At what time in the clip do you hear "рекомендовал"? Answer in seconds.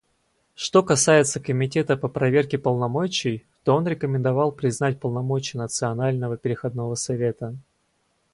3.87-4.51